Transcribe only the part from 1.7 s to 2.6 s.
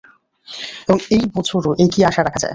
একই আশা রাখা যায়।